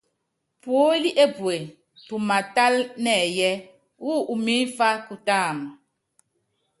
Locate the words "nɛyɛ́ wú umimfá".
3.03-4.89